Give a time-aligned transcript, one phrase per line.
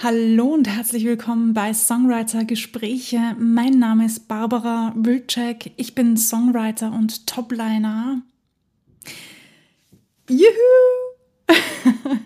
[0.00, 3.34] Hallo und herzlich willkommen bei Songwriter Gespräche.
[3.36, 5.72] Mein Name ist Barbara Wilczek.
[5.76, 8.22] Ich bin Songwriter und Topliner.
[10.30, 10.46] Juhu!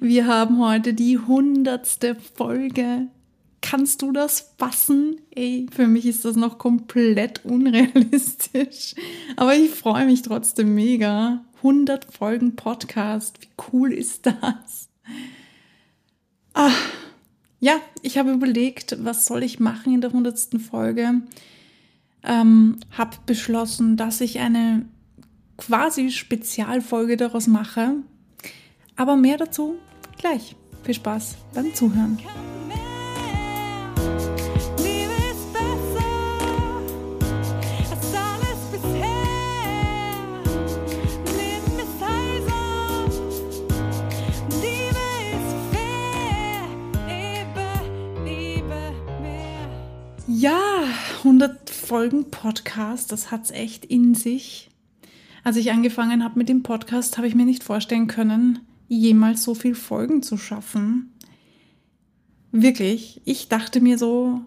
[0.00, 3.08] Wir haben heute die hundertste Folge.
[3.62, 5.20] Kannst du das fassen?
[5.34, 8.94] Ey, für mich ist das noch komplett unrealistisch.
[9.34, 11.44] Aber ich freue mich trotzdem mega.
[11.56, 13.40] 100 Folgen Podcast.
[13.40, 14.88] Wie cool ist das?
[16.58, 16.72] Ah,
[17.60, 21.20] ja, ich habe überlegt, was soll ich machen in der hundertsten Folge.
[22.24, 24.86] Ähm, habe beschlossen, dass ich eine
[25.58, 27.96] quasi Spezialfolge daraus mache.
[28.96, 29.74] Aber mehr dazu
[30.16, 30.56] gleich.
[30.82, 32.18] Viel Spaß beim Zuhören.
[51.86, 54.70] Folgen Podcast, das hat's echt in sich.
[55.44, 59.54] Als ich angefangen habe mit dem Podcast, habe ich mir nicht vorstellen können, jemals so
[59.54, 61.12] viel Folgen zu schaffen.
[62.50, 64.40] Wirklich, ich dachte mir so,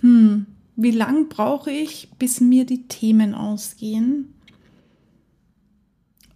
[0.00, 4.32] hm, wie lang brauche ich, bis mir die Themen ausgehen?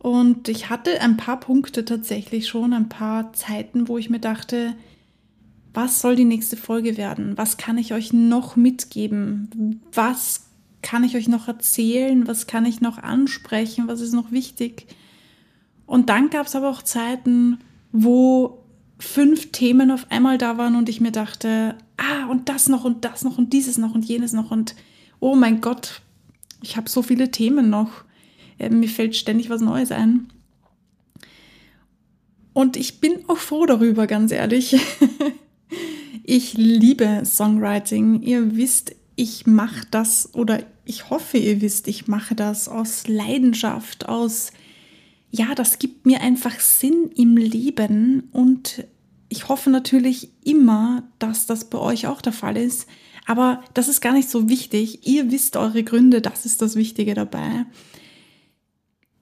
[0.01, 4.75] Und ich hatte ein paar Punkte tatsächlich schon, ein paar Zeiten, wo ich mir dachte,
[5.73, 7.37] was soll die nächste Folge werden?
[7.37, 9.81] Was kann ich euch noch mitgeben?
[9.93, 10.47] Was
[10.83, 12.27] kann ich euch noch erzählen?
[12.27, 13.87] Was kann ich noch ansprechen?
[13.87, 14.87] Was ist noch wichtig?
[15.87, 17.59] Und dann gab es aber auch Zeiten,
[17.93, 18.65] wo
[18.99, 23.05] fünf Themen auf einmal da waren und ich mir dachte, ah, und das noch und
[23.05, 24.75] das noch und dieses noch und jenes noch und
[25.21, 26.03] oh mein Gott,
[26.63, 28.05] ich habe so viele Themen noch.
[28.59, 30.29] Äh, mir fällt ständig was Neues ein.
[32.53, 34.77] Und ich bin auch froh darüber, ganz ehrlich.
[36.25, 38.23] Ich liebe Songwriting.
[38.23, 44.09] Ihr wisst, ich mache das oder ich hoffe, ihr wisst, ich mache das aus Leidenschaft,
[44.09, 44.53] aus,
[45.31, 48.85] ja, das gibt mir einfach Sinn im Leben und
[49.29, 52.89] ich hoffe natürlich immer, dass das bei euch auch der Fall ist.
[53.27, 55.07] Aber das ist gar nicht so wichtig.
[55.07, 57.67] Ihr wisst eure Gründe, das ist das Wichtige dabei.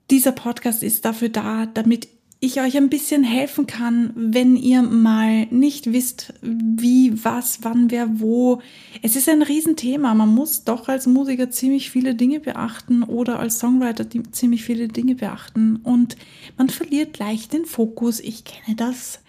[0.09, 2.07] Dieser Podcast ist dafür da, damit
[2.41, 8.21] ich euch ein bisschen helfen kann, wenn ihr mal nicht wisst, wie, was, wann, wer,
[8.21, 8.61] wo.
[9.01, 10.13] Es ist ein Riesenthema.
[10.13, 15.15] Man muss doch als Musiker ziemlich viele Dinge beachten oder als Songwriter ziemlich viele Dinge
[15.15, 16.15] beachten und
[16.57, 18.21] man verliert leicht den Fokus.
[18.21, 19.19] Ich kenne das,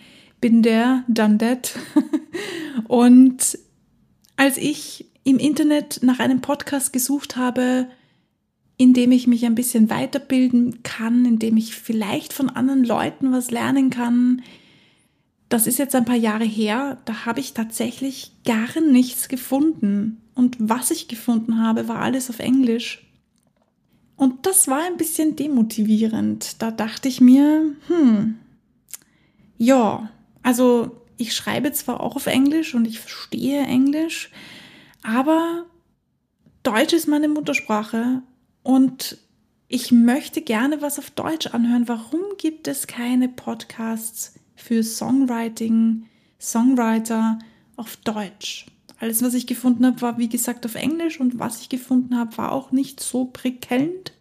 [0.40, 1.74] bin der, done that.
[2.86, 3.58] und
[4.36, 7.88] als ich im Internet nach einem Podcast gesucht habe,
[8.80, 13.90] indem ich mich ein bisschen weiterbilden kann, indem ich vielleicht von anderen Leuten was lernen
[13.90, 14.40] kann.
[15.50, 20.22] Das ist jetzt ein paar Jahre her, da habe ich tatsächlich gar nichts gefunden.
[20.34, 23.06] Und was ich gefunden habe, war alles auf Englisch.
[24.16, 26.62] Und das war ein bisschen demotivierend.
[26.62, 28.36] Da dachte ich mir, hm,
[29.58, 30.08] ja,
[30.42, 34.30] also ich schreibe zwar auch auf Englisch und ich verstehe Englisch,
[35.02, 35.66] aber
[36.62, 38.22] Deutsch ist meine Muttersprache
[38.62, 39.18] und
[39.68, 41.86] ich möchte gerne was auf Deutsch anhören.
[41.86, 46.06] Warum gibt es keine Podcasts für Songwriting,
[46.40, 47.38] Songwriter
[47.76, 48.66] auf Deutsch?
[48.98, 52.36] Alles, was ich gefunden habe, war wie gesagt auf Englisch und was ich gefunden habe,
[52.36, 54.12] war auch nicht so prickelnd.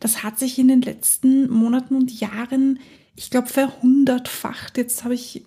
[0.00, 2.80] Das hat sich in den letzten Monaten und Jahren,
[3.14, 4.76] ich glaube, verhundertfacht.
[4.76, 5.44] Jetzt habe ich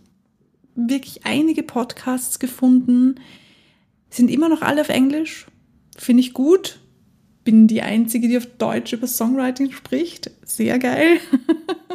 [0.76, 3.16] wirklich einige Podcasts gefunden,
[4.10, 5.48] sind immer noch alle auf Englisch.
[5.98, 6.80] Finde ich gut,
[7.46, 10.32] bin die Einzige, die auf Deutsch über Songwriting spricht.
[10.44, 11.20] Sehr geil.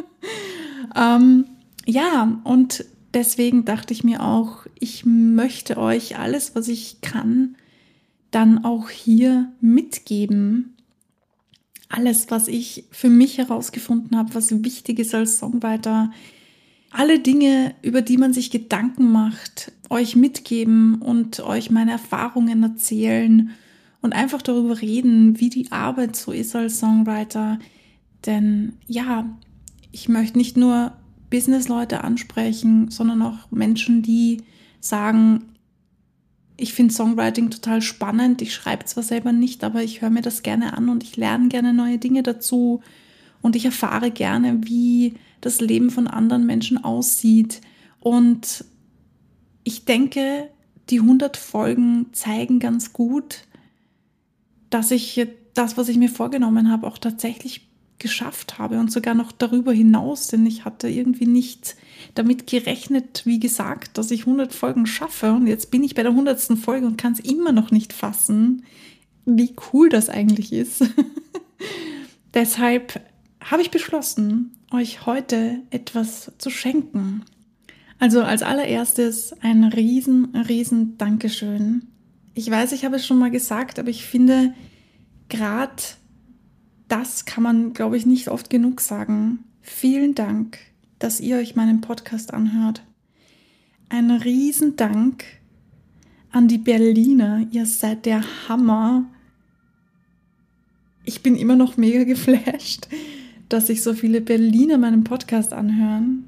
[0.95, 1.45] ähm,
[1.85, 7.55] ja, und deswegen dachte ich mir auch, ich möchte euch alles, was ich kann,
[8.31, 10.77] dann auch hier mitgeben.
[11.89, 16.11] Alles, was ich für mich herausgefunden habe, was wichtig ist als Songwriter,
[16.91, 23.51] alle Dinge, über die man sich Gedanken macht, euch mitgeben und euch meine Erfahrungen erzählen
[24.01, 27.59] und einfach darüber reden, wie die Arbeit so ist als Songwriter.
[28.25, 29.29] Denn ja,
[29.91, 30.93] ich möchte nicht nur
[31.29, 34.43] Businessleute ansprechen, sondern auch Menschen, die
[34.79, 35.45] sagen,
[36.57, 38.41] ich finde Songwriting total spannend.
[38.41, 41.47] Ich schreibe zwar selber nicht, aber ich höre mir das gerne an und ich lerne
[41.47, 42.81] gerne neue Dinge dazu
[43.41, 47.61] und ich erfahre gerne, wie das Leben von anderen Menschen aussieht.
[47.99, 48.65] Und
[49.63, 50.49] ich denke,
[50.89, 53.45] die 100 Folgen zeigen ganz gut,
[54.71, 57.67] dass ich das, was ich mir vorgenommen habe, auch tatsächlich
[57.99, 61.75] geschafft habe und sogar noch darüber hinaus, denn ich hatte irgendwie nicht
[62.15, 66.11] damit gerechnet, wie gesagt, dass ich 100 Folgen schaffe und jetzt bin ich bei der
[66.11, 66.57] 100.
[66.57, 68.63] Folge und kann es immer noch nicht fassen,
[69.25, 70.83] wie cool das eigentlich ist.
[72.33, 72.99] Deshalb
[73.39, 77.23] habe ich beschlossen, euch heute etwas zu schenken.
[77.99, 81.90] Also als allererstes ein riesen, riesen Dankeschön.
[82.41, 84.55] Ich weiß, ich habe es schon mal gesagt, aber ich finde,
[85.29, 85.75] gerade
[86.87, 89.43] das kann man, glaube ich, nicht oft genug sagen.
[89.61, 90.57] Vielen Dank,
[90.97, 92.81] dass ihr euch meinen Podcast anhört.
[93.89, 95.23] Ein riesen Dank
[96.31, 97.45] an die Berliner.
[97.51, 99.05] Ihr seid der Hammer.
[101.05, 102.87] Ich bin immer noch mega geflasht,
[103.49, 106.25] dass sich so viele Berliner meinen Podcast anhören.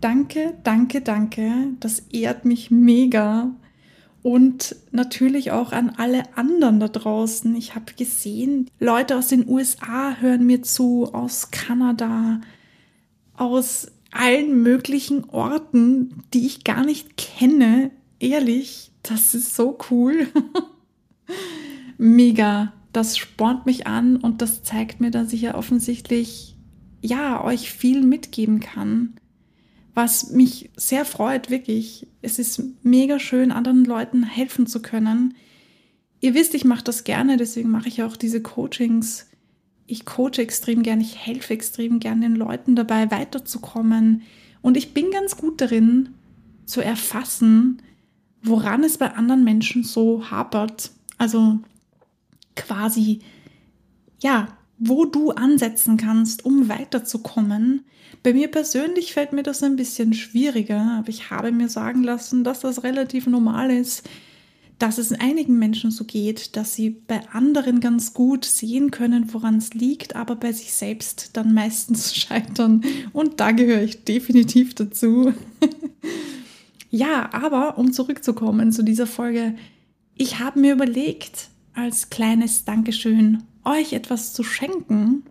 [0.00, 1.68] Danke, danke, danke.
[1.78, 3.54] Das ehrt mich mega.
[4.24, 7.54] Und natürlich auch an alle anderen da draußen.
[7.56, 12.40] Ich habe gesehen, Leute aus den USA hören mir zu, aus Kanada,
[13.34, 17.90] aus allen möglichen Orten, die ich gar nicht kenne.
[18.18, 20.26] Ehrlich, das ist so cool.
[21.98, 22.72] Mega.
[22.94, 26.56] Das spornt mich an und das zeigt mir, dass ich ja offensichtlich,
[27.02, 29.16] ja, euch viel mitgeben kann
[29.94, 32.06] was mich sehr freut, wirklich.
[32.20, 35.34] Es ist mega schön, anderen Leuten helfen zu können.
[36.20, 39.28] Ihr wisst, ich mache das gerne, deswegen mache ich auch diese Coachings.
[39.86, 44.22] Ich coache extrem gerne, ich helfe extrem gerne den Leuten dabei, weiterzukommen.
[44.62, 46.10] Und ich bin ganz gut darin,
[46.64, 47.82] zu erfassen,
[48.42, 50.90] woran es bei anderen Menschen so hapert.
[51.18, 51.58] Also
[52.56, 53.20] quasi,
[54.22, 54.48] ja,
[54.78, 57.84] wo du ansetzen kannst, um weiterzukommen.
[58.22, 62.44] Bei mir persönlich fällt mir das ein bisschen schwieriger, aber ich habe mir sagen lassen,
[62.44, 64.08] dass das relativ normal ist,
[64.78, 69.56] dass es einigen Menschen so geht, dass sie bei anderen ganz gut sehen können, woran
[69.58, 72.82] es liegt, aber bei sich selbst dann meistens scheitern.
[73.12, 75.32] Und da gehöre ich definitiv dazu.
[76.90, 79.54] ja, aber um zurückzukommen zu dieser Folge,
[80.16, 85.24] ich habe mir überlegt, als kleines Dankeschön euch etwas zu schenken.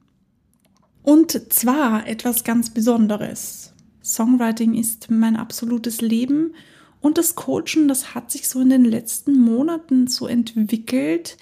[1.03, 3.73] Und zwar etwas ganz Besonderes.
[4.03, 6.53] Songwriting ist mein absolutes Leben
[7.01, 11.37] und das Coachen, das hat sich so in den letzten Monaten so entwickelt.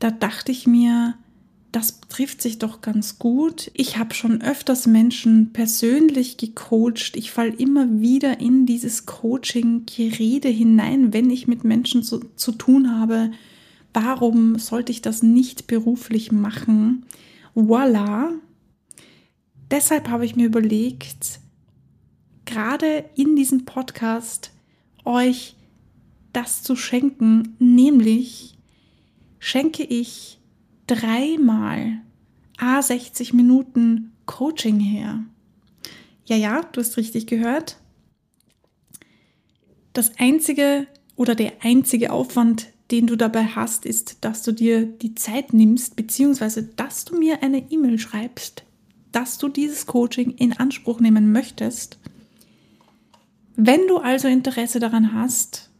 [0.00, 1.14] Da dachte ich mir,
[1.70, 3.70] das trifft sich doch ganz gut.
[3.74, 7.16] Ich habe schon öfters Menschen persönlich gecoacht.
[7.16, 12.96] Ich falle immer wieder in dieses Coaching-Gerede hinein, wenn ich mit Menschen zu, zu tun
[12.96, 13.30] habe
[13.94, 17.06] warum sollte ich das nicht beruflich machen?
[17.54, 18.32] Voila.
[19.70, 21.40] Deshalb habe ich mir überlegt,
[22.44, 24.52] gerade in diesem Podcast
[25.04, 25.56] euch
[26.32, 28.58] das zu schenken, nämlich
[29.38, 30.40] schenke ich
[30.86, 32.00] dreimal
[32.58, 35.24] A60 Minuten Coaching her.
[36.26, 37.78] Ja, ja, du hast richtig gehört.
[39.92, 40.86] Das einzige
[41.16, 45.96] oder der einzige Aufwand, den du dabei hast, ist, dass du dir die Zeit nimmst,
[45.96, 48.62] beziehungsweise dass du mir eine E-Mail schreibst,
[49.10, 51.98] dass du dieses Coaching in Anspruch nehmen möchtest.
[53.56, 55.70] Wenn du also Interesse daran hast,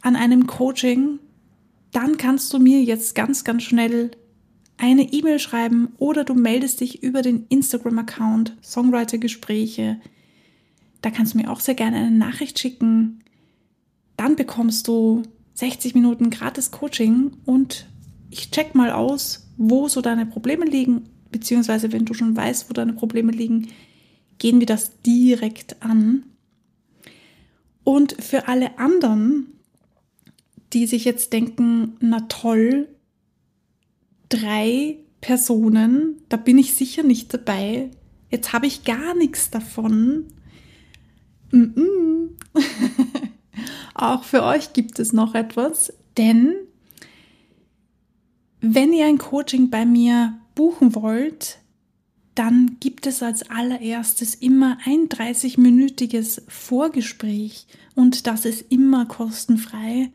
[0.00, 1.18] an einem Coaching,
[1.92, 4.12] dann kannst du mir jetzt ganz, ganz schnell
[4.78, 10.00] eine E-Mail schreiben oder du meldest dich über den Instagram-Account Songwriter-Gespräche.
[11.02, 13.22] Da kannst du mir auch sehr gerne eine Nachricht schicken.
[14.16, 15.22] Dann bekommst du
[15.56, 17.86] 60 Minuten gratis Coaching und
[18.30, 22.74] ich check mal aus, wo so deine Probleme liegen, beziehungsweise wenn du schon weißt, wo
[22.74, 23.68] deine Probleme liegen,
[24.38, 26.24] gehen wir das direkt an.
[27.84, 29.46] Und für alle anderen,
[30.74, 32.88] die sich jetzt denken, na toll,
[34.28, 37.90] drei Personen, da bin ich sicher nicht dabei.
[38.30, 40.26] Jetzt habe ich gar nichts davon.
[41.50, 42.28] Mm -mm.
[43.98, 46.54] Auch für euch gibt es noch etwas, denn
[48.60, 51.60] wenn ihr ein Coaching bei mir buchen wollt,
[52.34, 60.12] dann gibt es als allererstes immer ein 30-minütiges Vorgespräch und das ist immer kostenfrei.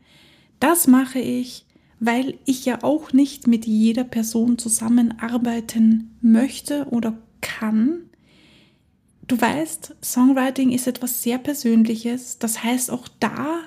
[0.60, 1.66] Das mache ich,
[1.98, 8.02] weil ich ja auch nicht mit jeder Person zusammenarbeiten möchte oder kann.
[9.26, 12.38] Du weißt, Songwriting ist etwas sehr Persönliches.
[12.38, 13.60] Das heißt, auch da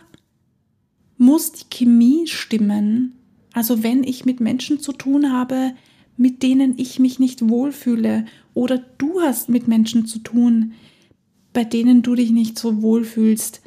[1.18, 3.14] muss die Chemie stimmen.
[3.54, 5.74] Also wenn ich mit Menschen zu tun habe,
[6.18, 10.74] mit denen ich mich nicht wohlfühle oder du hast mit Menschen zu tun,
[11.54, 13.62] bei denen du dich nicht so wohlfühlst,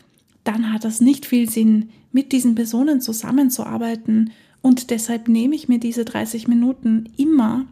[0.44, 4.30] dann hat das nicht viel Sinn, mit diesen Personen zusammenzuarbeiten
[4.62, 7.66] und deshalb nehme ich mir diese 30 Minuten immer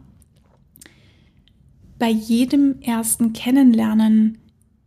[1.99, 4.37] bei jedem ersten Kennenlernen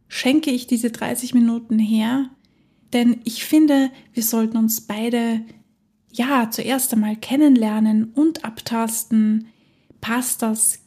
[0.08, 2.30] schenke ich diese 30 Minuten her,
[2.92, 5.42] denn ich finde, wir sollten uns beide
[6.12, 9.46] ja zuerst einmal kennenlernen und abtasten,
[10.00, 10.80] passt das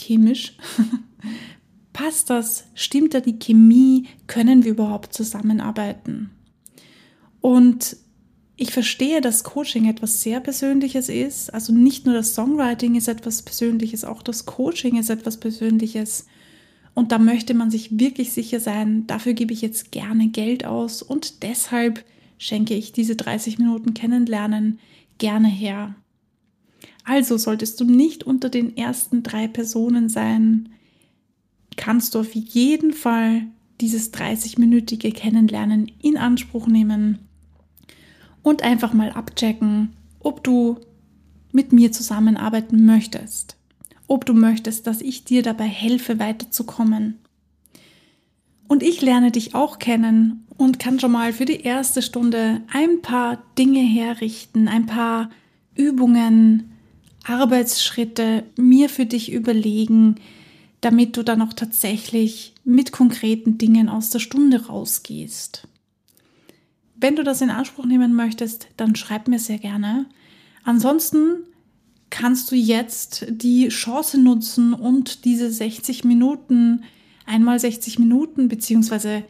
[0.00, 0.56] chemisch?
[1.92, 2.64] passt das?
[2.74, 4.08] Stimmt da die Chemie?
[4.26, 6.30] Können wir überhaupt zusammenarbeiten?
[7.40, 7.96] Und
[8.56, 11.52] ich verstehe, dass Coaching etwas sehr Persönliches ist.
[11.52, 16.26] Also nicht nur das Songwriting ist etwas Persönliches, auch das Coaching ist etwas Persönliches.
[16.94, 21.02] Und da möchte man sich wirklich sicher sein, dafür gebe ich jetzt gerne Geld aus
[21.02, 22.04] und deshalb
[22.38, 24.78] schenke ich diese 30 Minuten Kennenlernen
[25.18, 25.94] gerne her.
[27.04, 30.70] Also solltest du nicht unter den ersten drei Personen sein,
[31.76, 33.46] kannst du auf jeden Fall
[33.80, 37.18] dieses 30-minütige Kennenlernen in Anspruch nehmen
[38.42, 40.78] und einfach mal abchecken, ob du
[41.52, 43.56] mit mir zusammenarbeiten möchtest,
[44.06, 47.18] ob du möchtest, dass ich dir dabei helfe, weiterzukommen.
[48.68, 53.02] Und ich lerne dich auch kennen und kann schon mal für die erste Stunde ein
[53.02, 55.30] paar Dinge herrichten, ein paar
[55.74, 56.70] Übungen,
[57.24, 60.16] Arbeitsschritte mir für dich überlegen,
[60.80, 65.66] damit du dann auch tatsächlich mit konkreten Dingen aus der Stunde rausgehst.
[66.96, 70.06] Wenn du das in Anspruch nehmen möchtest, dann schreib mir sehr gerne.
[70.62, 71.44] Ansonsten
[72.14, 76.84] kannst du jetzt die Chance nutzen und diese 60 Minuten,
[77.26, 79.24] einmal 60 Minuten, beziehungsweise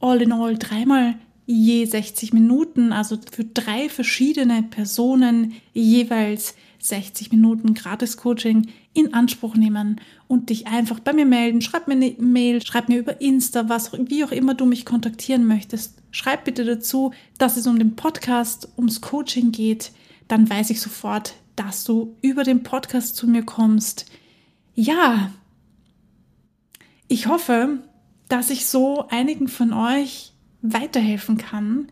[0.00, 1.14] all in all dreimal
[1.46, 10.00] je 60 Minuten, also für drei verschiedene Personen jeweils 60 Minuten Gratis-Coaching in Anspruch nehmen
[10.26, 11.60] und dich einfach bei mir melden.
[11.60, 15.46] Schreib mir eine Mail, schreib mir über Insta, was, wie auch immer du mich kontaktieren
[15.46, 16.02] möchtest.
[16.10, 19.92] Schreib bitte dazu, dass es um den Podcast, ums Coaching geht.
[20.26, 24.06] Dann weiß ich sofort, dass du über den Podcast zu mir kommst.
[24.74, 25.30] Ja,
[27.08, 27.80] ich hoffe,
[28.28, 30.32] dass ich so einigen von euch
[30.62, 31.88] weiterhelfen kann,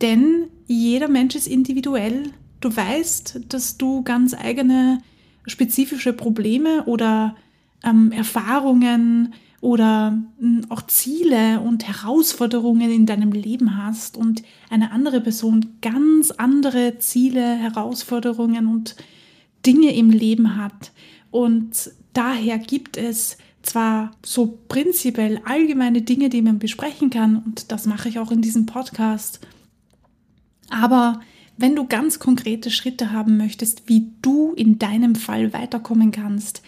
[0.00, 2.32] denn jeder Mensch ist individuell.
[2.60, 5.02] Du weißt, dass du ganz eigene
[5.46, 7.36] spezifische Probleme oder
[7.84, 15.20] ähm, Erfahrungen oder äh, auch Ziele und Herausforderungen in deinem Leben hast und eine andere
[15.20, 18.96] Person ganz andere Ziele, Herausforderungen und
[19.66, 20.92] Dinge im Leben hat.
[21.30, 27.86] Und daher gibt es zwar so prinzipiell allgemeine Dinge, die man besprechen kann, und das
[27.86, 29.40] mache ich auch in diesem Podcast,
[30.70, 31.20] aber
[31.56, 36.62] wenn du ganz konkrete Schritte haben möchtest, wie du in deinem Fall weiterkommen kannst,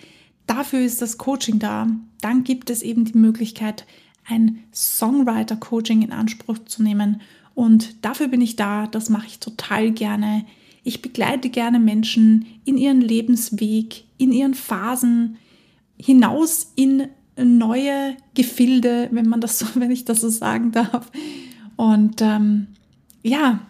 [0.52, 1.88] dafür ist das Coaching da.
[2.21, 3.87] Dann gibt es eben die Möglichkeit,
[4.26, 7.23] ein Songwriter-Coaching in Anspruch zu nehmen.
[7.54, 8.87] Und dafür bin ich da.
[8.87, 10.44] Das mache ich total gerne.
[10.85, 15.38] Ich begleite gerne Menschen in ihren Lebensweg, in ihren Phasen,
[15.97, 21.11] hinaus in neue Gefilde, wenn man das so, wenn ich das so sagen darf.
[21.76, 22.68] Und ähm,
[23.23, 23.61] ja,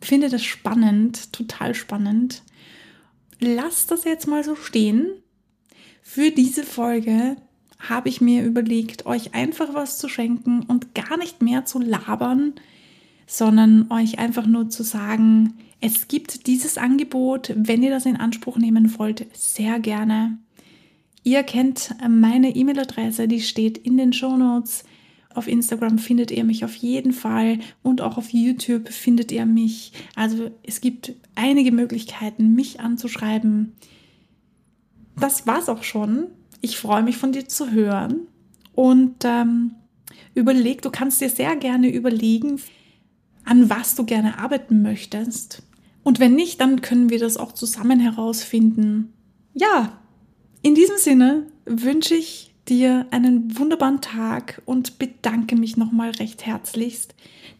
[0.00, 2.42] finde das spannend, total spannend.
[3.40, 5.08] Lass das jetzt mal so stehen.
[6.06, 7.34] Für diese Folge
[7.80, 12.52] habe ich mir überlegt, euch einfach was zu schenken und gar nicht mehr zu labern,
[13.26, 18.58] sondern euch einfach nur zu sagen, es gibt dieses Angebot, wenn ihr das in Anspruch
[18.58, 20.38] nehmen wollt, sehr gerne.
[21.24, 24.84] Ihr kennt meine E-Mail-Adresse, die steht in den Show Notes.
[25.34, 29.92] Auf Instagram findet ihr mich auf jeden Fall und auch auf YouTube findet ihr mich.
[30.14, 33.72] Also es gibt einige Möglichkeiten, mich anzuschreiben.
[35.18, 36.28] Das war's auch schon.
[36.60, 38.26] Ich freue mich von dir zu hören
[38.74, 39.72] und ähm,
[40.34, 42.60] überleg, du kannst dir sehr gerne überlegen,
[43.44, 45.62] an was du gerne arbeiten möchtest.
[46.02, 49.12] Und wenn nicht, dann können wir das auch zusammen herausfinden.
[49.52, 49.98] Ja,
[50.62, 57.14] in diesem Sinne wünsche ich dir einen wunderbaren Tag und bedanke mich nochmal recht herzlichst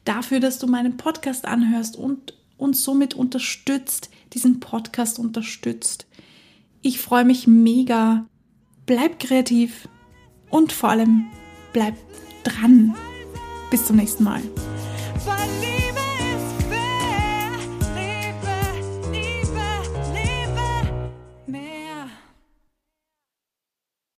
[0.04, 6.06] dafür, dass du meinen Podcast anhörst und uns somit unterstützt, diesen Podcast unterstützt.
[6.86, 8.26] Ich freue mich mega.
[8.84, 9.88] Bleib kreativ
[10.50, 11.24] und vor allem
[11.72, 11.94] bleib
[12.44, 12.94] dran.
[13.70, 14.42] Bis zum nächsten Mal.